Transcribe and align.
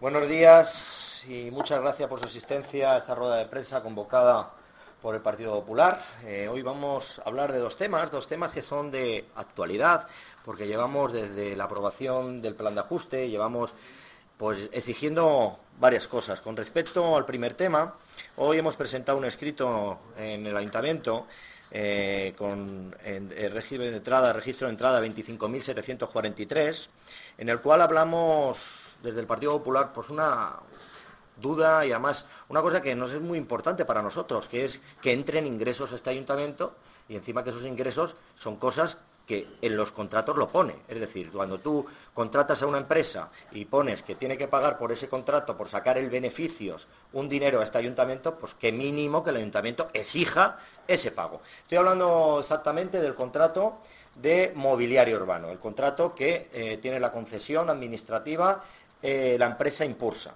Buenos 0.00 0.28
días 0.28 1.24
y 1.26 1.50
muchas 1.50 1.80
gracias 1.80 2.08
por 2.08 2.20
su 2.20 2.26
asistencia 2.26 2.92
a 2.92 2.98
esta 2.98 3.16
rueda 3.16 3.34
de 3.34 3.46
prensa 3.46 3.82
convocada 3.82 4.48
por 5.02 5.16
el 5.16 5.20
Partido 5.20 5.52
Popular. 5.54 6.00
Eh, 6.24 6.46
hoy 6.48 6.62
vamos 6.62 7.18
a 7.18 7.28
hablar 7.28 7.50
de 7.50 7.58
dos 7.58 7.76
temas, 7.76 8.08
dos 8.12 8.28
temas 8.28 8.52
que 8.52 8.62
son 8.62 8.92
de 8.92 9.24
actualidad, 9.34 10.06
porque 10.44 10.68
llevamos 10.68 11.12
desde 11.12 11.56
la 11.56 11.64
aprobación 11.64 12.40
del 12.40 12.54
plan 12.54 12.76
de 12.76 12.82
ajuste, 12.82 13.28
llevamos 13.28 13.74
pues 14.36 14.70
exigiendo 14.72 15.58
varias 15.80 16.06
cosas. 16.06 16.40
Con 16.42 16.56
respecto 16.56 17.16
al 17.16 17.26
primer 17.26 17.54
tema, 17.54 17.96
hoy 18.36 18.58
hemos 18.58 18.76
presentado 18.76 19.18
un 19.18 19.24
escrito 19.24 19.98
en 20.16 20.46
el 20.46 20.56
ayuntamiento 20.56 21.26
eh, 21.72 22.34
con 22.38 22.94
el 23.04 23.50
régimen 23.50 23.90
de 23.90 23.96
entrada, 23.96 24.32
registro 24.32 24.68
de 24.68 24.74
entrada 24.74 25.04
25.743, 25.04 26.86
en 27.38 27.48
el 27.48 27.60
cual 27.60 27.82
hablamos 27.82 28.87
desde 29.02 29.20
el 29.20 29.26
Partido 29.26 29.52
Popular, 29.52 29.92
pues 29.92 30.10
una 30.10 30.56
duda 31.40 31.86
y 31.86 31.92
además 31.92 32.24
una 32.48 32.62
cosa 32.62 32.82
que 32.82 32.94
nos 32.94 33.12
es 33.12 33.20
muy 33.20 33.38
importante 33.38 33.84
para 33.84 34.02
nosotros, 34.02 34.48
que 34.48 34.64
es 34.64 34.80
que 35.00 35.12
entren 35.12 35.46
ingresos 35.46 35.92
a 35.92 35.94
este 35.94 36.10
ayuntamiento 36.10 36.74
y 37.08 37.16
encima 37.16 37.44
que 37.44 37.50
esos 37.50 37.64
ingresos 37.64 38.14
son 38.36 38.56
cosas 38.56 38.98
que 39.28 39.46
en 39.60 39.76
los 39.76 39.92
contratos 39.92 40.36
lo 40.36 40.48
pone. 40.48 40.74
Es 40.88 41.00
decir, 41.00 41.30
cuando 41.30 41.58
tú 41.58 41.84
contratas 42.14 42.62
a 42.62 42.66
una 42.66 42.78
empresa 42.78 43.28
y 43.52 43.66
pones 43.66 44.02
que 44.02 44.14
tiene 44.14 44.38
que 44.38 44.48
pagar 44.48 44.78
por 44.78 44.90
ese 44.90 45.08
contrato, 45.08 45.56
por 45.56 45.68
sacar 45.68 45.98
el 45.98 46.08
beneficios, 46.08 46.88
un 47.12 47.28
dinero 47.28 47.60
a 47.60 47.64
este 47.64 47.76
ayuntamiento, 47.76 48.38
pues 48.38 48.54
qué 48.54 48.72
mínimo 48.72 49.22
que 49.22 49.30
el 49.30 49.36
ayuntamiento 49.36 49.90
exija 49.92 50.56
ese 50.86 51.10
pago. 51.10 51.42
Estoy 51.60 51.76
hablando 51.76 52.38
exactamente 52.40 53.02
del 53.02 53.14
contrato 53.14 53.80
de 54.14 54.52
mobiliario 54.56 55.16
urbano, 55.16 55.50
el 55.50 55.58
contrato 55.58 56.14
que 56.14 56.48
eh, 56.52 56.78
tiene 56.78 56.98
la 56.98 57.12
concesión 57.12 57.70
administrativa 57.70 58.64
eh, 59.02 59.36
la 59.38 59.46
empresa 59.46 59.84
Impulsa. 59.84 60.34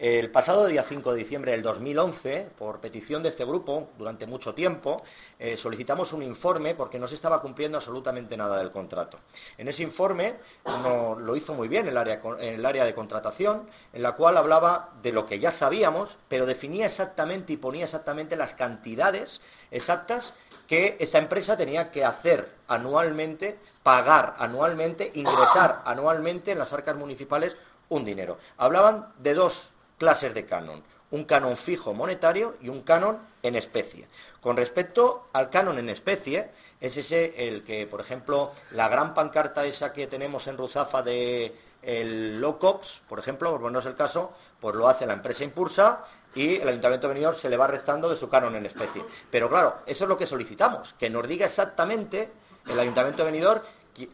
El 0.00 0.30
pasado 0.30 0.66
día 0.66 0.82
5 0.82 1.12
de 1.12 1.18
diciembre 1.18 1.52
del 1.52 1.60
2011, 1.60 2.48
por 2.58 2.80
petición 2.80 3.22
de 3.22 3.28
este 3.28 3.44
grupo, 3.44 3.90
durante 3.98 4.26
mucho 4.26 4.54
tiempo, 4.54 5.02
eh, 5.38 5.58
solicitamos 5.58 6.14
un 6.14 6.22
informe 6.22 6.74
porque 6.74 6.98
no 6.98 7.06
se 7.06 7.16
estaba 7.16 7.42
cumpliendo 7.42 7.76
absolutamente 7.76 8.34
nada 8.34 8.56
del 8.56 8.70
contrato. 8.70 9.18
En 9.58 9.68
ese 9.68 9.82
informe 9.82 10.36
lo 10.64 11.36
hizo 11.36 11.52
muy 11.52 11.68
bien 11.68 11.86
el 11.86 11.98
área, 11.98 12.22
el 12.40 12.64
área 12.64 12.86
de 12.86 12.94
contratación, 12.94 13.68
en 13.92 14.02
la 14.02 14.12
cual 14.12 14.38
hablaba 14.38 14.88
de 15.02 15.12
lo 15.12 15.26
que 15.26 15.38
ya 15.38 15.52
sabíamos, 15.52 16.16
pero 16.30 16.46
definía 16.46 16.86
exactamente 16.86 17.52
y 17.52 17.58
ponía 17.58 17.84
exactamente 17.84 18.36
las 18.36 18.54
cantidades 18.54 19.42
exactas 19.70 20.32
que 20.66 20.96
esta 20.98 21.18
empresa 21.18 21.58
tenía 21.58 21.90
que 21.90 22.06
hacer 22.06 22.48
anualmente, 22.68 23.58
pagar 23.82 24.34
anualmente, 24.38 25.10
ingresar 25.14 25.82
anualmente 25.84 26.52
en 26.52 26.58
las 26.58 26.72
arcas 26.72 26.96
municipales 26.96 27.54
un 27.90 28.04
dinero. 28.04 28.38
Hablaban 28.56 29.12
de 29.18 29.34
dos 29.34 29.70
clases 29.98 30.32
de 30.32 30.46
canon, 30.46 30.82
un 31.10 31.24
canon 31.24 31.56
fijo 31.56 31.92
monetario 31.92 32.56
y 32.62 32.70
un 32.70 32.82
canon 32.82 33.18
en 33.42 33.56
especie. 33.56 34.08
Con 34.40 34.56
respecto 34.56 35.28
al 35.34 35.50
canon 35.50 35.78
en 35.78 35.90
especie, 35.90 36.50
es 36.80 36.96
ese 36.96 37.46
el 37.46 37.62
que, 37.62 37.86
por 37.86 38.00
ejemplo, 38.00 38.52
la 38.70 38.88
gran 38.88 39.12
pancarta 39.12 39.66
esa 39.66 39.92
que 39.92 40.06
tenemos 40.06 40.46
en 40.46 40.56
Ruzafa 40.56 41.02
de 41.02 41.54
el 41.82 42.40
Locops, 42.40 43.02
por 43.08 43.18
ejemplo, 43.18 43.50
por 43.50 43.60
ponernos 43.60 43.86
el 43.86 43.96
caso, 43.96 44.32
pues 44.60 44.74
lo 44.74 44.88
hace 44.88 45.06
la 45.06 45.14
empresa 45.14 45.44
Impulsa 45.44 46.04
y 46.34 46.56
el 46.56 46.68
Ayuntamiento 46.68 47.08
de 47.08 47.34
se 47.34 47.48
le 47.48 47.56
va 47.56 47.66
restando 47.66 48.08
de 48.08 48.16
su 48.16 48.28
canon 48.28 48.54
en 48.54 48.66
especie. 48.66 49.04
Pero 49.30 49.48
claro, 49.48 49.78
eso 49.86 50.04
es 50.04 50.08
lo 50.08 50.16
que 50.16 50.26
solicitamos, 50.26 50.94
que 50.94 51.10
nos 51.10 51.26
diga 51.26 51.46
exactamente 51.46 52.30
el 52.68 52.78
Ayuntamiento 52.78 53.24
de 53.24 53.32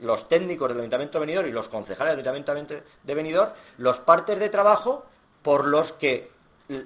los 0.00 0.28
técnicos 0.28 0.68
del 0.68 0.78
Ayuntamiento 0.78 1.18
de 1.18 1.26
Benidorm 1.26 1.48
y 1.48 1.52
los 1.52 1.68
concejales 1.68 2.16
del 2.16 2.26
Ayuntamiento 2.26 2.74
de 3.02 3.14
Benidorm 3.14 3.50
los 3.78 3.98
partes 3.98 4.38
de 4.38 4.48
trabajo 4.48 5.04
por 5.42 5.66
los 5.66 5.92
que 5.92 6.30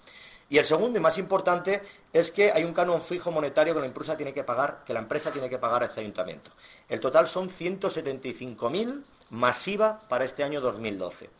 Y 0.48 0.58
el 0.58 0.64
segundo 0.64 0.98
y 0.98 1.02
más 1.02 1.16
importante 1.16 1.80
es 2.12 2.32
que 2.32 2.50
hay 2.50 2.64
un 2.64 2.74
canon 2.74 3.00
fijo 3.02 3.30
monetario 3.30 3.72
que 3.72 3.80
la 3.80 3.86
Impulsa 3.86 4.16
tiene 4.16 4.34
que 4.34 4.42
pagar, 4.42 4.82
que 4.84 4.92
la 4.92 4.98
empresa 4.98 5.30
tiene 5.30 5.48
que 5.48 5.58
pagar 5.58 5.82
a 5.82 5.86
este 5.86 6.00
ayuntamiento. 6.00 6.50
El 6.88 6.98
total 6.98 7.28
son 7.28 7.48
175.000 7.48 9.04
masiva 9.30 10.00
para 10.08 10.24
este 10.24 10.42
año 10.42 10.60
2012. 10.60 11.30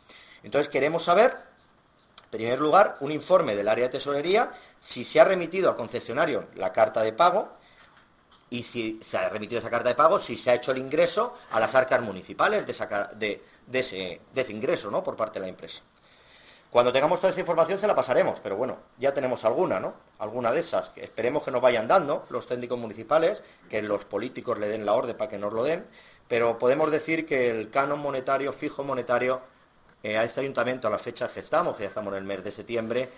Entonces 0.43 0.69
queremos 0.69 1.03
saber, 1.03 1.35
en 2.23 2.29
primer 2.31 2.61
lugar, 2.61 2.95
un 3.01 3.11
informe 3.11 3.55
del 3.55 3.67
área 3.67 3.85
de 3.85 3.91
tesorería 3.91 4.53
si 4.83 5.03
se 5.03 5.19
ha 5.19 5.23
remitido 5.23 5.69
al 5.69 5.75
concesionario 5.75 6.45
la 6.55 6.71
carta 6.73 7.01
de 7.01 7.13
pago 7.13 7.49
y 8.49 8.63
si 8.63 8.99
se 9.01 9.17
ha 9.17 9.29
remitido 9.29 9.59
esa 9.59 9.69
carta 9.69 9.89
de 9.89 9.95
pago, 9.95 10.19
si 10.19 10.37
se 10.37 10.51
ha 10.51 10.55
hecho 10.55 10.71
el 10.71 10.77
ingreso 10.77 11.37
a 11.51 11.59
las 11.59 11.73
arcas 11.73 12.01
municipales 12.01 12.65
de, 12.65 13.41
ese, 13.71 14.51
ingreso 14.51 14.91
¿no? 14.91 15.03
por 15.03 15.15
parte 15.15 15.39
de 15.39 15.45
la 15.45 15.49
empresa. 15.49 15.81
Cuando 16.69 16.93
tengamos 16.93 17.19
toda 17.19 17.31
esa 17.31 17.41
información 17.41 17.79
se 17.79 17.87
la 17.87 17.95
pasaremos, 17.95 18.39
pero 18.41 18.55
bueno, 18.55 18.77
ya 18.97 19.13
tenemos 19.13 19.43
alguna, 19.43 19.79
¿no? 19.81 19.93
Alguna 20.19 20.53
de 20.53 20.61
esas, 20.61 20.89
esperemos 20.95 21.43
que 21.43 21.51
nos 21.51 21.61
vayan 21.61 21.85
dando 21.85 22.25
los 22.29 22.47
técnicos 22.47 22.79
municipales, 22.79 23.41
que 23.69 23.81
los 23.81 24.05
políticos 24.05 24.57
le 24.57 24.69
den 24.69 24.85
la 24.85 24.93
orden 24.93 25.17
para 25.17 25.29
que 25.29 25.37
nos 25.37 25.51
lo 25.51 25.63
den, 25.63 25.85
pero 26.29 26.57
podemos 26.57 26.89
decir 26.89 27.25
que 27.25 27.49
el 27.49 27.69
canon 27.71 27.99
monetario, 27.99 28.53
fijo 28.53 28.85
monetario, 28.85 29.41
eh, 30.03 30.17
a 30.17 30.23
este 30.23 30.39
ayuntamiento, 30.39 30.87
a 30.87 30.91
las 30.91 31.01
fechas 31.01 31.31
que 31.31 31.41
estamos, 31.41 31.75
que 31.75 31.83
ya 31.83 31.89
estamos 31.89 32.13
en 32.13 32.19
el 32.19 32.23
mes 32.23 32.43
de 32.43 32.51
septiembre, 32.51 33.09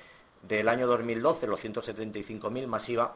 del 0.44 0.68
año 0.68 0.88
2012, 0.88 1.48
los 1.48 1.64
175.000 1.64 2.68
masiva, 2.68 3.16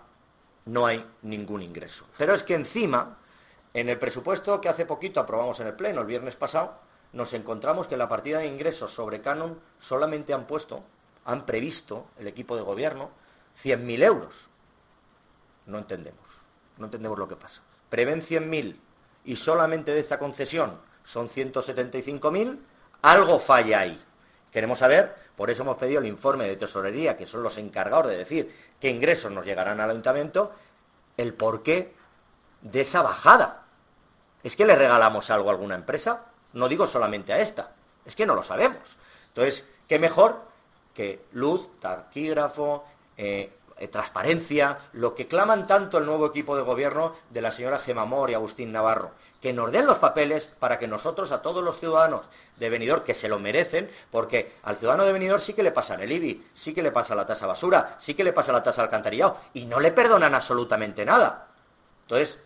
no 0.66 0.86
hay 0.86 1.06
ningún 1.22 1.62
ingreso. 1.62 2.06
Pero 2.18 2.34
es 2.34 2.44
que 2.44 2.56
encima, 2.56 3.18
en 3.74 3.90
el 3.90 4.00
presupuesto 4.00 4.60
que 4.60 4.70
hace 4.70 4.86
poquito 4.86 5.20
aprobamos 5.20 5.60
en 5.60 5.68
el 5.68 5.76
Pleno, 5.76 6.02
el 6.02 6.08
viernes 6.08 6.36
pasado, 6.36 6.80
nos 7.14 7.34
encontramos 7.34 7.88
que 7.88 7.96
en 7.96 8.00
la 8.00 8.10
partida 8.10 8.40
de 8.40 8.48
ingresos 8.48 8.94
sobre 8.94 9.22
Canon 9.22 9.60
solamente 9.80 10.34
han 10.34 10.46
puesto, 10.46 10.84
han 11.26 11.46
previsto 11.46 12.08
el 12.18 12.28
equipo 12.28 12.56
de 12.56 12.62
gobierno 12.62 13.12
100.000 13.64 14.04
euros. 14.04 14.50
No 15.66 15.78
entendemos, 15.78 16.26
no 16.78 16.86
entendemos 16.86 17.18
lo 17.18 17.28
que 17.28 17.36
pasa. 17.36 17.62
Prevén 17.90 18.22
100.000 18.22 18.76
y 19.26 19.36
solamente 19.36 19.94
de 19.94 20.00
esta 20.00 20.20
concesión 20.20 20.80
son 21.04 21.30
175.000, 21.30 22.60
algo 23.02 23.40
falla 23.40 23.80
ahí. 23.80 24.04
Queremos 24.52 24.80
saber, 24.80 25.16
por 25.38 25.52
eso 25.52 25.62
hemos 25.62 25.78
pedido 25.78 26.02
el 26.02 26.08
informe 26.08 26.46
de 26.46 26.56
tesorería, 26.56 27.16
que 27.16 27.28
son 27.28 27.44
los 27.44 27.58
encargados 27.58 28.08
de 28.08 28.18
decir 28.18 28.54
qué 28.82 28.90
ingresos 28.90 29.32
nos 29.32 29.46
llegarán 29.46 29.80
al 29.80 29.92
ayuntamiento, 29.92 30.52
el 31.16 31.36
porqué 31.36 31.94
de 32.62 32.82
esa 32.82 33.04
bajada. 33.04 33.64
¿Es 34.44 34.56
que 34.56 34.66
le 34.66 34.76
regalamos 34.76 35.30
algo 35.30 35.50
a 35.50 35.52
alguna 35.52 35.76
empresa? 35.76 36.26
No 36.54 36.68
digo 36.68 36.88
solamente 36.88 37.34
a 37.34 37.40
esta, 37.40 37.72
es 38.04 38.16
que 38.16 38.26
no 38.26 38.34
lo 38.34 38.44
sabemos. 38.44 38.98
Entonces, 39.28 39.64
¿qué 39.88 40.00
mejor 40.00 40.42
que 40.96 41.24
luz, 41.34 41.70
taquígrafo, 41.80 42.84
eh, 43.16 43.52
eh, 43.78 43.88
transparencia, 43.90 44.80
lo 44.94 45.14
que 45.14 45.28
claman 45.28 45.68
tanto 45.68 46.00
el 46.00 46.08
nuevo 46.08 46.26
equipo 46.26 46.56
de 46.56 46.64
gobierno 46.64 47.14
de 47.30 47.42
la 47.42 47.52
señora 47.52 47.78
Gemamor 47.78 48.32
y 48.32 48.34
Agustín 48.34 48.72
Navarro? 48.72 49.12
Que 49.42 49.54
nos 49.54 49.72
den 49.72 49.86
los 49.86 49.98
papeles 49.98 50.48
para 50.60 50.80
que 50.80 50.88
nosotros, 50.88 51.32
a 51.32 51.42
todos 51.42 51.64
los 51.64 51.80
ciudadanos 51.80 52.22
de 52.58 52.70
Benidorm 52.70 53.04
que 53.04 53.14
se 53.14 53.30
lo 53.30 53.40
merecen, 53.40 53.90
porque 54.12 54.56
al 54.64 54.78
ciudadano 54.78 55.06
de 55.06 55.14
Benidorm 55.14 55.42
sí 55.42 55.54
que 55.54 55.64
le 55.64 55.72
pasa 55.72 55.96
el 55.96 56.12
IBI, 56.12 56.48
sí 56.56 56.74
que 56.74 56.82
le 56.82 56.92
pasa 56.92 57.16
la 57.16 57.26
tasa 57.26 57.46
basura, 57.46 57.98
sí 58.00 58.16
que 58.16 58.24
le 58.24 58.34
pasa 58.34 58.52
la 58.52 58.64
tasa 58.64 58.82
alcantarillado, 58.82 59.40
y 59.54 59.66
no 59.66 59.80
le 59.80 59.92
perdonan 59.92 60.34
absolutamente 60.34 61.06
nada. 61.06 61.48
Entonces, 62.04 62.40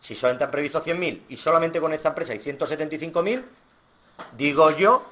si 0.00 0.16
solamente 0.16 0.44
han 0.44 0.50
previsto 0.50 0.82
100.000 0.82 1.22
y 1.28 1.36
solamente 1.36 1.80
con 1.80 1.92
esta 1.92 2.08
empresa 2.08 2.32
hay 2.32 2.40
175.000, 2.40 3.44
digo 4.36 4.70
yo 4.72 5.04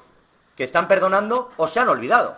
que 0.57 0.65
están 0.65 0.87
perdonando 0.87 1.51
o 1.55 1.67
se 1.67 1.79
han 1.79 1.87
olvidado. 1.87 2.37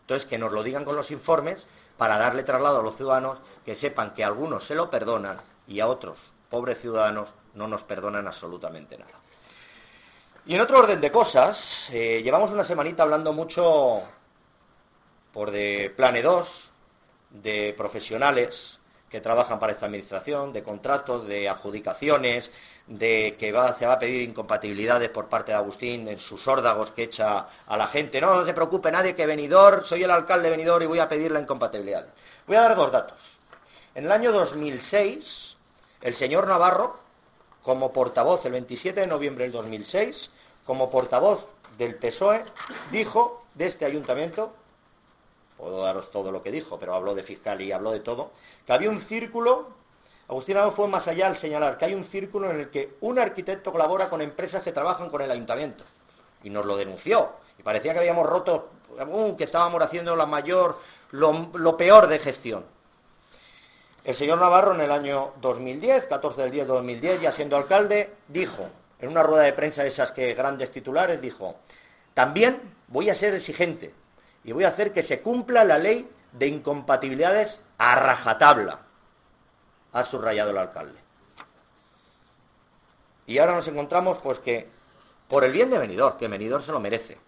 Entonces, 0.00 0.26
que 0.26 0.38
nos 0.38 0.52
lo 0.52 0.62
digan 0.62 0.84
con 0.84 0.96
los 0.96 1.10
informes 1.10 1.66
para 1.98 2.16
darle 2.16 2.44
traslado 2.44 2.80
a 2.80 2.82
los 2.82 2.96
ciudadanos 2.96 3.38
que 3.64 3.76
sepan 3.76 4.14
que 4.14 4.24
algunos 4.24 4.66
se 4.66 4.74
lo 4.74 4.90
perdonan 4.90 5.38
y 5.66 5.80
a 5.80 5.88
otros, 5.88 6.16
pobres 6.48 6.80
ciudadanos, 6.80 7.28
no 7.56 7.66
nos 7.66 7.82
perdonan 7.82 8.26
absolutamente 8.26 8.96
nada. 8.96 9.12
Y 10.46 10.54
en 10.54 10.60
otro 10.60 10.78
orden 10.78 11.00
de 11.00 11.10
cosas, 11.10 11.88
eh, 11.92 12.22
llevamos 12.22 12.52
una 12.52 12.62
semanita 12.62 13.02
hablando 13.02 13.32
mucho 13.32 14.02
por 15.32 15.50
de 15.50 15.92
Plane 15.96 16.22
2, 16.22 16.70
de 17.30 17.74
profesionales 17.76 18.78
que 19.10 19.20
trabajan 19.20 19.58
para 19.58 19.72
esta 19.72 19.86
administración, 19.86 20.52
de 20.52 20.62
contratos, 20.62 21.26
de 21.26 21.48
adjudicaciones, 21.48 22.50
de 22.86 23.36
que 23.38 23.46
se 23.78 23.86
va 23.86 23.94
a 23.94 23.98
pedir 23.98 24.28
incompatibilidades 24.28 25.08
por 25.08 25.26
parte 25.26 25.50
de 25.50 25.58
Agustín 25.58 26.06
en 26.08 26.20
sus 26.20 26.46
órdagos 26.46 26.92
que 26.92 27.04
echa 27.04 27.48
a 27.66 27.76
la 27.76 27.88
gente. 27.88 28.20
No, 28.20 28.34
no 28.36 28.46
se 28.46 28.54
preocupe 28.54 28.92
nadie 28.92 29.16
que 29.16 29.26
venidor, 29.26 29.84
soy 29.86 30.04
el 30.04 30.10
alcalde 30.10 30.50
de 30.50 30.56
venidor 30.56 30.82
y 30.82 30.86
voy 30.86 31.00
a 31.00 31.08
pedir 31.08 31.32
la 31.32 31.40
incompatibilidad. 31.40 32.06
Voy 32.46 32.56
a 32.56 32.60
dar 32.60 32.76
dos 32.76 32.92
datos. 32.92 33.38
En 33.94 34.04
el 34.04 34.12
año 34.12 34.30
2006, 34.30 35.56
el 36.02 36.14
señor 36.14 36.46
Navarro, 36.46 37.05
como 37.66 37.92
portavoz, 37.92 38.46
el 38.46 38.52
27 38.52 39.00
de 39.00 39.06
noviembre 39.08 39.42
del 39.42 39.52
2006, 39.52 40.30
como 40.64 40.88
portavoz 40.88 41.46
del 41.76 41.96
PSOE, 41.96 42.44
dijo 42.92 43.42
de 43.54 43.66
este 43.66 43.84
ayuntamiento, 43.84 44.52
puedo 45.58 45.82
daros 45.82 46.12
todo 46.12 46.30
lo 46.30 46.44
que 46.44 46.52
dijo, 46.52 46.78
pero 46.78 46.94
habló 46.94 47.16
de 47.16 47.24
fiscal 47.24 47.60
y 47.60 47.72
habló 47.72 47.90
de 47.90 47.98
todo, 47.98 48.30
que 48.64 48.72
había 48.72 48.88
un 48.88 49.00
círculo, 49.00 49.66
Agustín 50.28 50.54
no 50.54 50.70
fue 50.70 50.86
más 50.86 51.08
allá 51.08 51.26
al 51.26 51.36
señalar 51.36 51.76
que 51.76 51.86
hay 51.86 51.94
un 51.94 52.04
círculo 52.04 52.52
en 52.52 52.60
el 52.60 52.70
que 52.70 52.94
un 53.00 53.18
arquitecto 53.18 53.72
colabora 53.72 54.08
con 54.08 54.22
empresas 54.22 54.62
que 54.62 54.70
trabajan 54.70 55.10
con 55.10 55.22
el 55.22 55.30
ayuntamiento. 55.32 55.82
Y 56.44 56.50
nos 56.50 56.66
lo 56.66 56.76
denunció. 56.76 57.30
Y 57.58 57.64
parecía 57.64 57.92
que 57.94 57.98
habíamos 57.98 58.28
roto, 58.28 58.70
uh, 58.96 59.36
que 59.36 59.44
estábamos 59.44 59.82
haciendo 59.82 60.14
la 60.14 60.26
mayor, 60.26 60.78
lo 61.10 61.76
peor 61.76 62.06
de 62.06 62.20
gestión. 62.20 62.64
El 64.06 64.14
señor 64.14 64.38
Navarro 64.38 64.72
en 64.72 64.80
el 64.80 64.92
año 64.92 65.32
2010, 65.40 66.06
14 66.06 66.42
del 66.42 66.52
10 66.52 66.68
de 66.68 66.72
2010, 66.74 67.22
ya 67.22 67.32
siendo 67.32 67.56
alcalde, 67.56 68.14
dijo, 68.28 68.68
en 69.00 69.08
una 69.08 69.24
rueda 69.24 69.42
de 69.42 69.52
prensa 69.52 69.82
de 69.82 69.88
esas 69.88 70.12
que 70.12 70.32
grandes 70.34 70.70
titulares, 70.70 71.20
dijo, 71.20 71.56
también 72.14 72.60
voy 72.86 73.10
a 73.10 73.16
ser 73.16 73.34
exigente 73.34 73.92
y 74.44 74.52
voy 74.52 74.62
a 74.62 74.68
hacer 74.68 74.92
que 74.92 75.02
se 75.02 75.22
cumpla 75.22 75.64
la 75.64 75.78
ley 75.78 76.08
de 76.30 76.46
incompatibilidades 76.46 77.58
a 77.78 77.96
rajatabla, 77.96 78.78
ha 79.92 80.04
subrayado 80.04 80.52
el 80.52 80.58
alcalde. 80.58 81.00
Y 83.26 83.38
ahora 83.38 83.56
nos 83.56 83.66
encontramos 83.66 84.18
pues 84.18 84.38
que, 84.38 84.68
por 85.26 85.42
el 85.42 85.50
bien 85.50 85.68
de 85.68 85.78
Benidorm, 85.78 86.16
que 86.16 86.28
Benidorm 86.28 86.62
se 86.62 86.70
lo 86.70 86.78
merece, 86.78 87.18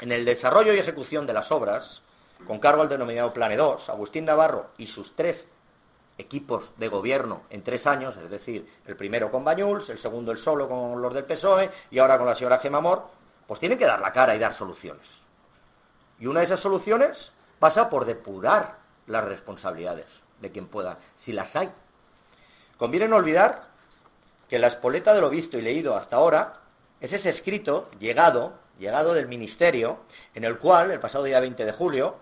en 0.00 0.10
el 0.10 0.24
desarrollo 0.24 0.74
y 0.74 0.80
ejecución 0.80 1.28
de 1.28 1.34
las 1.34 1.52
obras, 1.52 2.02
con 2.44 2.58
cargo 2.58 2.82
al 2.82 2.88
denominado 2.88 3.32
Plane 3.32 3.56
2, 3.56 3.88
Agustín 3.88 4.24
Navarro 4.24 4.70
y 4.78 4.88
sus 4.88 5.14
tres 5.14 5.46
equipos 6.18 6.72
de 6.76 6.88
gobierno 6.88 7.42
en 7.50 7.62
tres 7.62 7.86
años, 7.86 8.16
es 8.16 8.30
decir, 8.30 8.68
el 8.86 8.96
primero 8.96 9.30
con 9.30 9.44
Bañuls, 9.44 9.88
el 9.88 9.98
segundo 9.98 10.32
el 10.32 10.38
solo 10.38 10.68
con 10.68 11.00
los 11.00 11.14
del 11.14 11.24
PSOE 11.24 11.70
y 11.90 11.98
ahora 11.98 12.18
con 12.18 12.26
la 12.26 12.34
señora 12.34 12.58
Gemamor, 12.58 13.06
pues 13.46 13.60
tienen 13.60 13.78
que 13.78 13.86
dar 13.86 14.00
la 14.00 14.12
cara 14.12 14.34
y 14.34 14.38
dar 14.38 14.54
soluciones. 14.54 15.06
Y 16.18 16.26
una 16.26 16.40
de 16.40 16.46
esas 16.46 16.60
soluciones 16.60 17.32
pasa 17.58 17.90
por 17.90 18.04
depurar 18.04 18.78
las 19.06 19.24
responsabilidades 19.24 20.06
de 20.40 20.50
quien 20.50 20.66
pueda, 20.66 20.98
si 21.16 21.32
las 21.32 21.56
hay. 21.56 21.70
Conviene 22.76 23.08
no 23.08 23.16
olvidar 23.16 23.68
que 24.48 24.58
la 24.58 24.66
espoleta 24.66 25.14
de 25.14 25.20
lo 25.20 25.30
visto 25.30 25.58
y 25.58 25.62
leído 25.62 25.96
hasta 25.96 26.16
ahora 26.16 26.60
es 27.00 27.12
ese 27.12 27.30
escrito 27.30 27.90
llegado, 27.98 28.54
llegado 28.78 29.14
del 29.14 29.26
Ministerio, 29.28 30.00
en 30.34 30.44
el 30.44 30.58
cual, 30.58 30.90
el 30.90 31.00
pasado 31.00 31.24
día 31.24 31.40
20 31.40 31.64
de 31.64 31.72
julio, 31.72 32.16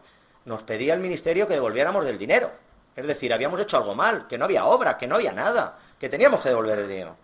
nos 0.45 0.63
pedía 0.63 0.95
el 0.95 1.01
Ministerio 1.01 1.47
que 1.47 1.55
devolviéramos 1.55 2.05
del 2.05 2.19
dinero. 2.19 2.51
Es 2.97 3.07
decir, 3.07 3.33
habíamos 3.33 3.61
hecho 3.61 3.77
algo 3.77 3.95
mal, 3.95 4.27
que 4.27 4.39
no 4.39 4.45
había 4.45 4.67
obra, 4.67 4.99
que 4.99 5.07
no 5.07 5.17
había 5.17 5.33
nada, 5.33 5.79
que 5.99 6.09
teníamos 6.09 6.41
que 6.41 6.49
devolver 6.49 6.79
el 6.79 6.89
dinero. 6.89 7.17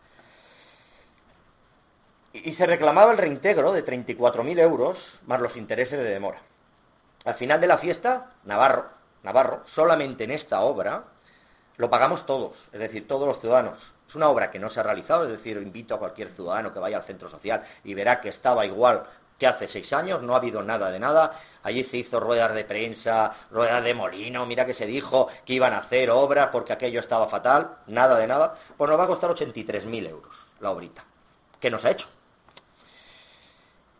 Y, 2.32 2.54
se 2.54 2.66
reclamaba 2.66 3.12
el 3.12 3.18
reintegro 3.18 3.72
de 3.72 3.84
34.000 3.84 4.60
euros 4.60 5.20
más 5.26 5.40
los 5.40 5.56
intereses 5.56 5.98
de 5.98 6.04
demora. 6.04 6.40
Al 7.24 7.34
final 7.34 7.60
de 7.60 7.66
la 7.66 7.78
fiesta, 7.78 8.32
Navarro, 8.44 8.90
Navarro, 9.22 9.62
solamente 9.66 10.24
en 10.24 10.30
esta 10.30 10.60
obra, 10.60 11.04
lo 11.76 11.90
pagamos 11.90 12.26
todos, 12.26 12.56
es 12.72 12.80
decir, 12.80 13.08
todos 13.08 13.26
los 13.26 13.40
ciudadanos. 13.40 13.92
Es 14.08 14.14
una 14.14 14.28
obra 14.28 14.50
que 14.50 14.58
no 14.58 14.70
se 14.70 14.80
ha 14.80 14.84
realizado, 14.84 15.24
es 15.24 15.30
decir, 15.30 15.56
invito 15.56 15.94
a 15.94 15.98
cualquier 15.98 16.30
ciudadano 16.30 16.72
que 16.72 16.78
vaya 16.78 16.98
al 16.98 17.04
centro 17.04 17.28
social 17.28 17.66
y 17.82 17.94
verá 17.94 18.20
que 18.20 18.28
estaba 18.28 18.64
igual 18.64 19.06
que 19.38 19.46
hace 19.46 19.68
seis 19.68 19.92
años, 19.92 20.22
no 20.22 20.34
ha 20.34 20.38
habido 20.38 20.62
nada 20.62 20.90
de 20.90 20.98
nada. 20.98 21.40
Allí 21.62 21.84
se 21.84 21.98
hizo 21.98 22.20
ruedas 22.20 22.54
de 22.54 22.64
prensa, 22.64 23.34
ruedas 23.50 23.82
de 23.82 23.94
molino, 23.94 24.46
mira 24.46 24.64
que 24.66 24.74
se 24.74 24.86
dijo 24.86 25.28
que 25.44 25.54
iban 25.54 25.72
a 25.72 25.78
hacer 25.78 26.10
obras 26.10 26.48
porque 26.52 26.72
aquello 26.72 27.00
estaba 27.00 27.28
fatal, 27.28 27.78
nada 27.86 28.18
de 28.18 28.26
nada. 28.26 28.56
Pues 28.76 28.88
nos 28.88 28.98
va 28.98 29.04
a 29.04 29.08
costar 29.08 29.30
83.000 29.30 30.08
euros 30.08 30.32
la 30.60 30.70
obrita. 30.70 31.04
¿Qué 31.60 31.70
nos 31.70 31.84
ha 31.84 31.90
hecho? 31.90 32.08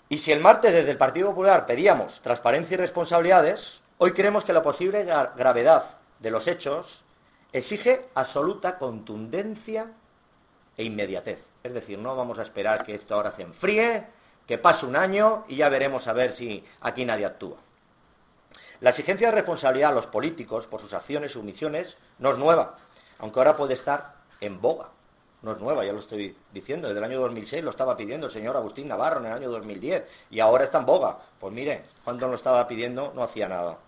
Y 0.09 0.19
si 0.19 0.31
el 0.33 0.41
martes 0.41 0.73
desde 0.73 0.93
el 0.93 0.99
Partido 0.99 1.31
Popular 1.31 1.67
pedíamos 1.67 2.21
transparencia 2.23 2.75
y 2.75 2.79
responsabilidades, 2.79 3.81
hoy 3.99 4.12
creemos 4.12 4.44
que 4.44 4.53
la 4.53 4.62
posible 4.62 5.05
gravedad 5.05 5.97
de 6.21 6.31
los 6.31 6.47
hechos 6.47 7.03
exige 7.53 8.06
absoluta 8.15 8.79
contundencia 8.79 9.91
e 10.77 10.85
inmediatez. 10.85 11.41
Es 11.65 11.75
decir, 11.75 11.99
no 11.99 12.15
vamos 12.15 12.38
a 12.38 12.44
esperar 12.44 12.85
que 12.85 12.94
esto 12.94 13.15
ahora 13.15 13.33
se 13.33 13.43
enfríe, 13.43 14.06
que 14.47 14.59
pase 14.59 14.87
un 14.87 14.97
año 14.97 15.45
y 15.49 15.57
ya 15.57 15.69
veremos 15.69 16.07
a 16.07 16.13
ver 16.13 16.33
si 16.33 16.65
aquí 16.81 17.05
nadie 17.05 17.27
actúa. 17.27 17.57
La 18.81 18.91
exigencia 18.91 19.29
de 19.29 19.35
responsabilidad 19.35 19.91
a 19.91 19.95
los 19.95 20.07
políticos 20.07 20.67
por 20.67 20.81
sus 20.81 20.93
acciones 20.93 21.35
y 21.35 21.39
omisiones 21.39 21.97
no 22.19 22.33
es 22.33 22.39
nueva, 22.39 22.79
aunque 23.19 23.41
ahora 23.41 23.57
puede 23.57 23.75
estar 23.75 24.15
en 24.41 24.61
boga. 24.61 24.89
No 25.43 25.53
es 25.53 25.59
nueva, 25.59 25.85
ya 25.85 25.93
lo 25.93 26.01
estoy 26.01 26.37
diciendo, 26.53 26.89
desde 26.89 26.99
el 26.99 27.05
año 27.05 27.21
2006 27.21 27.63
lo 27.63 27.71
estaba 27.71 27.97
pidiendo 27.97 28.27
el 28.27 28.33
señor 28.33 28.57
Agustín 28.57 28.89
Navarro 28.89 29.21
en 29.21 29.27
el 29.27 29.33
año 29.33 29.51
2010 29.51 30.05
y 30.31 30.41
ahora 30.41 30.65
está 30.65 30.79
en 30.79 30.87
boga. 30.87 31.19
Pues 31.39 31.53
mire, 31.53 31.85
cuando 32.05 32.27
lo 32.29 32.35
estaba 32.35 32.67
pidiendo 32.67 33.13
no 33.15 33.23
hacía 33.23 33.49
nada. 33.49 33.79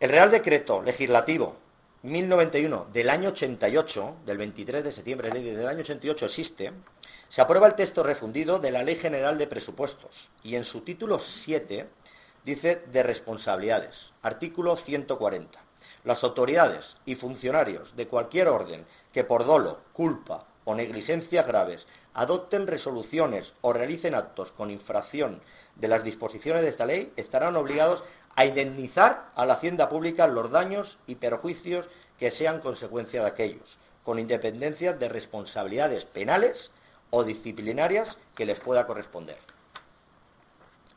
El 0.00 0.10
Real 0.10 0.30
Decreto 0.30 0.82
Legislativo 0.82 1.56
1091 2.04 2.88
del 2.92 3.08
año 3.08 3.30
88, 3.30 4.16
del 4.26 4.36
23 4.36 4.84
de 4.84 4.92
septiembre 4.92 5.30
del 5.30 5.66
año 5.66 5.80
88 5.80 6.26
existe, 6.26 6.70
se 7.30 7.40
aprueba 7.40 7.66
el 7.66 7.76
texto 7.76 8.02
refundido 8.02 8.58
de 8.58 8.70
la 8.70 8.82
Ley 8.82 8.96
General 8.96 9.38
de 9.38 9.46
Presupuestos 9.46 10.28
y 10.42 10.56
en 10.56 10.64
su 10.64 10.82
título 10.82 11.18
7 11.18 11.88
dice 12.44 12.82
de 12.92 13.02
responsabilidades. 13.02 14.12
Artículo 14.20 14.76
140. 14.76 15.58
Las 16.04 16.22
autoridades 16.24 16.98
y 17.06 17.14
funcionarios 17.14 17.96
de 17.96 18.06
cualquier 18.06 18.48
orden 18.48 18.84
que 19.10 19.24
por 19.24 19.46
dolo, 19.46 19.80
culpa 19.94 20.44
o 20.66 20.74
negligencias 20.74 21.46
graves 21.46 21.86
adopten 22.12 22.66
resoluciones 22.66 23.54
o 23.62 23.72
realicen 23.72 24.14
actos 24.14 24.52
con 24.52 24.70
infracción 24.70 25.40
de 25.76 25.88
las 25.88 26.04
disposiciones 26.04 26.60
de 26.60 26.68
esta 26.68 26.84
ley 26.84 27.14
estarán 27.16 27.56
obligados 27.56 28.04
a 28.36 28.44
indemnizar 28.44 29.30
a 29.34 29.46
la 29.46 29.54
hacienda 29.54 29.88
pública 29.88 30.26
los 30.26 30.50
daños 30.50 30.98
y 31.06 31.16
perjuicios 31.16 31.86
que 32.18 32.30
sean 32.30 32.60
consecuencia 32.60 33.22
de 33.22 33.28
aquellos, 33.28 33.78
con 34.02 34.18
independencia 34.18 34.92
de 34.92 35.08
responsabilidades 35.08 36.04
penales 36.04 36.70
o 37.10 37.24
disciplinarias 37.24 38.16
que 38.34 38.46
les 38.46 38.58
pueda 38.58 38.86
corresponder. 38.86 39.38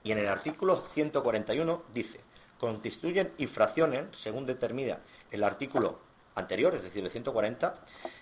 Y 0.03 0.12
en 0.12 0.20
el 0.20 0.27
artículo 0.27 0.84
141 0.94 1.84
dice, 1.94 2.20
constituyen 2.60 3.32
infracciones, 3.38 4.06
según 4.17 4.46
determina 4.46 5.00
el 5.32 5.44
artículo 5.44 6.00
anterior, 6.36 6.75
es 6.75 6.84
decir, 6.84 7.03
el 7.03 7.12
140, 7.12 7.75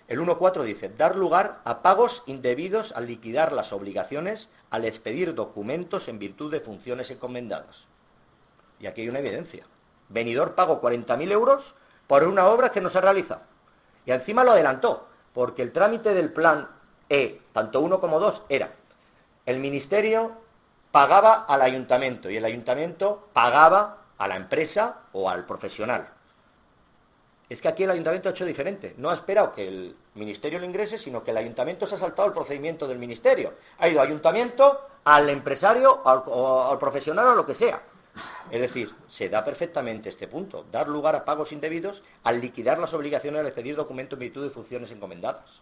el 0.07 0.19
1.4 0.19 0.63
dice, 0.63 0.89
dar 0.89 1.15
lugar 1.15 1.61
a 1.63 1.81
pagos 1.81 2.23
indebidos 2.25 2.91
al 2.93 3.07
liquidar 3.07 3.53
las 3.53 3.73
obligaciones, 3.73 4.49
al 4.69 4.85
expedir 4.85 5.35
documentos 5.35 6.07
en 6.07 6.19
virtud 6.19 6.51
de 6.51 6.59
funciones 6.59 7.11
encomendadas. 7.11 7.85
Y 8.85 8.87
aquí 8.87 9.01
hay 9.01 9.09
una 9.09 9.17
evidencia. 9.17 9.65
Venidor 10.09 10.53
pagó 10.53 10.79
40.000 10.79 11.31
euros 11.31 11.73
por 12.05 12.23
una 12.23 12.45
obra 12.45 12.71
que 12.71 12.81
no 12.81 12.91
se 12.91 13.01
realiza. 13.01 13.39
Y 14.05 14.11
encima 14.11 14.43
lo 14.43 14.51
adelantó, 14.51 15.07
porque 15.33 15.63
el 15.63 15.71
trámite 15.71 16.13
del 16.13 16.31
plan 16.31 16.69
e, 17.09 17.41
tanto 17.51 17.81
uno 17.81 17.99
como 17.99 18.19
dos, 18.19 18.43
era 18.47 18.69
el 19.47 19.59
ministerio 19.59 20.33
pagaba 20.91 21.45
al 21.47 21.63
ayuntamiento 21.63 22.29
y 22.29 22.37
el 22.37 22.45
ayuntamiento 22.45 23.27
pagaba 23.33 24.03
a 24.19 24.27
la 24.27 24.35
empresa 24.35 24.97
o 25.13 25.31
al 25.31 25.47
profesional. 25.47 26.07
Es 27.49 27.59
que 27.61 27.67
aquí 27.67 27.85
el 27.85 27.89
ayuntamiento 27.89 28.29
ha 28.29 28.33
hecho 28.33 28.45
diferente. 28.45 28.93
No 28.99 29.09
ha 29.09 29.15
esperado 29.15 29.51
que 29.51 29.67
el 29.67 29.95
ministerio 30.13 30.59
lo 30.59 30.65
ingrese, 30.65 30.99
sino 30.99 31.23
que 31.23 31.31
el 31.31 31.37
ayuntamiento 31.37 31.87
se 31.87 31.95
ha 31.95 31.97
saltado 31.97 32.27
el 32.27 32.35
procedimiento 32.35 32.87
del 32.87 32.99
ministerio. 32.99 33.55
Ha 33.79 33.87
ido 33.87 33.99
ayuntamiento 33.99 34.79
al 35.05 35.27
empresario 35.31 36.03
al, 36.05 36.21
o 36.27 36.69
al 36.69 36.77
profesional 36.77 37.29
o 37.29 37.35
lo 37.35 37.47
que 37.47 37.55
sea. 37.55 37.81
Es 38.51 38.61
decir, 38.61 38.93
se 39.09 39.29
da 39.29 39.43
perfectamente 39.43 40.09
este 40.09 40.27
punto, 40.27 40.65
dar 40.71 40.87
lugar 40.87 41.15
a 41.15 41.25
pagos 41.25 41.51
indebidos 41.51 42.03
al 42.23 42.41
liquidar 42.41 42.79
las 42.79 42.93
obligaciones 42.93 43.41
al 43.41 43.47
expedir 43.47 43.75
documentos 43.75 44.17
en 44.17 44.21
virtud 44.21 44.43
de 44.43 44.49
funciones 44.49 44.91
encomendadas. 44.91 45.61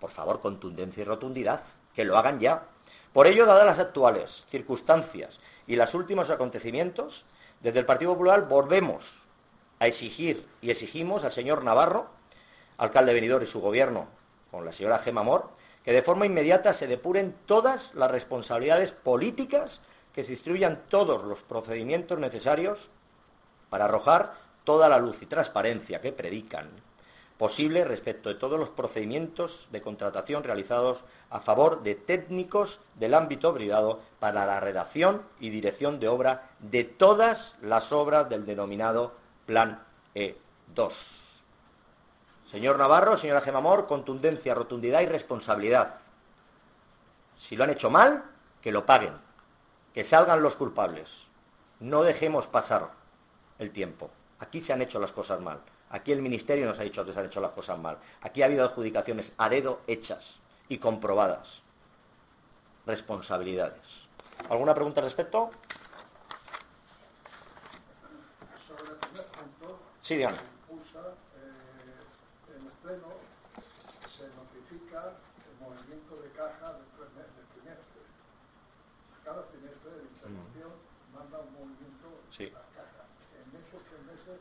Por 0.00 0.10
favor, 0.10 0.40
contundencia 0.40 1.02
y 1.02 1.04
rotundidad, 1.04 1.62
que 1.94 2.04
lo 2.04 2.16
hagan 2.18 2.40
ya. 2.40 2.64
Por 3.12 3.26
ello, 3.26 3.46
dadas 3.46 3.66
las 3.66 3.78
actuales 3.78 4.44
circunstancias 4.50 5.40
y 5.66 5.76
los 5.76 5.94
últimos 5.94 6.30
acontecimientos, 6.30 7.24
desde 7.60 7.80
el 7.80 7.86
Partido 7.86 8.12
Popular 8.12 8.46
volvemos 8.48 9.22
a 9.80 9.86
exigir 9.86 10.46
y 10.60 10.70
exigimos 10.70 11.24
al 11.24 11.32
señor 11.32 11.64
Navarro, 11.64 12.08
alcalde 12.76 13.14
venidor 13.14 13.42
y 13.42 13.46
su 13.46 13.60
gobierno, 13.60 14.08
con 14.50 14.64
la 14.64 14.72
señora 14.72 15.00
Gema 15.00 15.22
Mor, 15.22 15.50
que 15.84 15.92
de 15.92 16.02
forma 16.02 16.26
inmediata 16.26 16.74
se 16.74 16.86
depuren 16.86 17.34
todas 17.46 17.94
las 17.94 18.10
responsabilidades 18.10 18.92
políticas, 18.92 19.80
que 20.14 20.24
se 20.24 20.32
instruyan 20.32 20.84
todos 20.88 21.24
los 21.24 21.40
procedimientos 21.40 22.18
necesarios 22.18 22.78
para 23.70 23.86
arrojar 23.86 24.34
toda 24.64 24.88
la 24.88 24.98
luz 24.98 25.22
y 25.22 25.26
transparencia 25.26 26.00
que 26.00 26.12
predican 26.12 26.68
posible 27.38 27.84
respecto 27.84 28.28
de 28.28 28.34
todos 28.34 28.58
los 28.58 28.68
procedimientos 28.68 29.68
de 29.70 29.80
contratación 29.80 30.42
realizados 30.42 31.04
a 31.30 31.40
favor 31.40 31.82
de 31.82 31.94
técnicos 31.94 32.80
del 32.96 33.14
ámbito 33.14 33.54
privado 33.54 34.00
para 34.18 34.44
la 34.44 34.58
redacción 34.60 35.22
y 35.38 35.50
dirección 35.50 36.00
de 36.00 36.08
obra 36.08 36.50
de 36.58 36.82
todas 36.82 37.54
las 37.62 37.92
obras 37.92 38.28
del 38.28 38.44
denominado 38.44 39.14
Plan 39.46 39.80
E2. 40.14 40.92
Señor 42.50 42.78
Navarro, 42.78 43.16
señora 43.16 43.40
Gemamor, 43.40 43.86
contundencia, 43.86 44.54
rotundidad 44.54 45.02
y 45.02 45.06
responsabilidad. 45.06 45.96
Si 47.38 47.56
lo 47.56 47.64
han 47.64 47.70
hecho 47.70 47.88
mal, 47.88 48.24
que 48.60 48.72
lo 48.72 48.84
paguen, 48.84 49.12
que 49.94 50.04
salgan 50.04 50.42
los 50.42 50.56
culpables. 50.56 51.10
No 51.80 52.02
dejemos 52.02 52.46
pasar 52.46 52.90
el 53.58 53.70
tiempo. 53.70 54.10
Aquí 54.40 54.62
se 54.62 54.72
han 54.72 54.82
hecho 54.82 55.00
las 55.00 55.12
cosas 55.12 55.40
mal. 55.40 55.60
Aquí 55.90 56.12
el 56.12 56.22
Ministerio 56.22 56.66
nos 56.66 56.78
ha 56.78 56.82
dicho 56.82 57.04
que 57.04 57.12
se 57.12 57.18
han 57.20 57.26
hecho 57.26 57.40
las 57.40 57.52
cosas 57.52 57.78
mal. 57.78 57.98
Aquí 58.22 58.42
ha 58.42 58.46
habido 58.46 58.64
adjudicaciones 58.64 59.32
a 59.38 59.48
dedo 59.48 59.80
hechas 59.86 60.36
y 60.68 60.78
comprobadas. 60.78 61.60
Responsabilidades. 62.86 63.82
¿Alguna 64.50 64.74
pregunta 64.74 65.00
al 65.00 65.06
respecto? 65.06 65.50
Sobre 68.66 68.90
el 68.92 68.96
primer 68.96 69.24
punto, 69.26 69.78
Sí, 70.02 70.16
Diana. 70.16 70.38
impulsa, 70.68 71.00
eh, 71.36 72.54
en 72.56 72.66
el 72.66 72.72
Pleno 72.82 73.08
se 74.16 74.24
notifica 74.36 75.12
el 75.50 75.56
movimiento 75.66 76.16
de 76.22 76.30
caja 76.32 76.72
del, 76.74 76.84
tres 76.96 77.10
mes- 77.16 77.36
del 77.36 77.46
trimestre. 77.52 78.02
Cada 79.28 79.42
trimestre 79.42 79.90
de 79.90 80.02
intervención 80.04 80.70
manda 81.12 81.38
un 81.38 81.52
movimiento 81.52 82.08
Sí. 82.30 82.46
a 82.46 82.64
caja. 82.74 83.04
En 83.36 83.56
esos 83.60 83.80
tres 83.84 84.02
meses, 84.06 84.40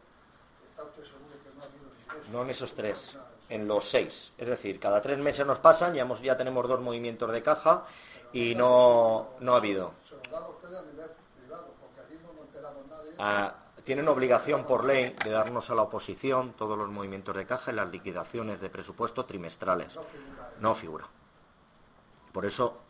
¿está 0.69 0.83
usted 0.83 1.03
seguro 1.03 1.35
que 1.43 1.55
no 1.57 1.61
ha 1.61 1.65
habido 1.65 1.87
ingresos? 1.99 2.29
No 2.31 2.41
en 2.43 2.49
esos 2.51 2.73
tres, 2.73 3.17
en 3.49 3.67
los 3.67 3.89
seis. 3.89 4.31
Es 4.37 4.47
decir, 4.47 4.79
cada 4.79 5.01
tres 5.01 5.19
meses 5.19 5.45
nos 5.45 5.59
pasan, 5.59 5.93
ya, 5.93 6.03
hemos, 6.03 6.21
ya 6.21 6.37
tenemos 6.37 6.65
dos 6.69 6.79
movimientos 6.79 7.29
de 7.33 7.43
caja 7.43 7.83
y 8.31 8.55
no, 8.55 9.31
no 9.41 9.53
ha 9.55 9.57
habido. 9.57 9.91
Se 10.07 10.15
lo 10.15 10.21
dan 10.31 10.49
ustedes 10.51 10.77
a 10.77 10.81
nivel 10.83 11.09
privado, 11.37 11.67
porque 11.81 11.99
aquí 11.99 12.23
no 12.25 12.31
nos 12.31 12.45
enteramos 12.45 12.87
nadie. 12.87 13.11
Ah, 13.19 13.55
tienen 13.83 14.07
obligación 14.07 14.63
por 14.63 14.85
ley 14.85 15.13
de 15.21 15.31
darnos 15.31 15.69
a 15.69 15.75
la 15.75 15.81
oposición 15.81 16.53
todos 16.53 16.77
los 16.77 16.87
movimientos 16.87 17.35
de 17.35 17.45
caja 17.45 17.73
y 17.73 17.75
las 17.75 17.89
liquidaciones 17.91 18.61
de 18.61 18.69
presupuesto 18.69 19.25
trimestrales. 19.25 19.97
No 20.61 20.73
figura. 20.73 21.05
Por 22.31 22.45
eso 22.45 22.86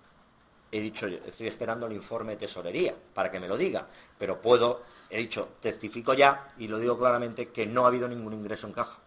he 0.71 0.79
dicho, 0.79 1.07
estoy 1.07 1.47
esperando 1.47 1.85
el 1.85 1.93
informe 1.93 2.33
de 2.33 2.39
tesorería 2.39 2.95
para 3.13 3.31
que 3.31 3.39
me 3.39 3.47
lo 3.47 3.57
diga, 3.57 3.87
pero 4.17 4.41
puedo, 4.41 4.81
he 5.09 5.17
dicho, 5.17 5.49
testifico 5.61 6.13
ya 6.13 6.53
y 6.57 6.67
lo 6.67 6.79
digo 6.79 6.97
claramente 6.97 7.49
que 7.49 7.65
no 7.65 7.85
ha 7.85 7.87
habido 7.87 8.07
ningún 8.07 8.33
ingreso 8.33 8.67
en 8.67 8.73
caja. 8.73 8.97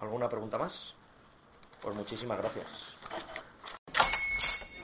¿Alguna 0.00 0.28
pregunta 0.28 0.58
más? 0.58 0.94
Pues 1.80 1.94
muchísimas 1.94 2.38
gracias. 2.38 2.66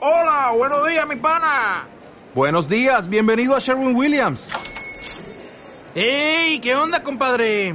Hola, 0.01 0.53
buenos 0.57 0.87
días, 0.87 1.07
mi 1.09 1.17
pana. 1.17 1.87
Buenos 2.35 2.69
días, 2.69 3.09
bienvenido 3.09 3.57
a 3.57 3.59
Sherwin 3.59 3.97
Williams. 3.97 4.51
¡Ey! 5.95 6.61
¿Qué 6.61 6.77
onda, 6.77 7.03
compadre? 7.03 7.75